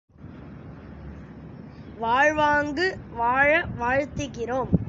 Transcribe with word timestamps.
வாழ்வாங்கு 1.97 2.97
வாழ 3.15 3.65
வாழ்த்துகிறோம். 3.79 4.71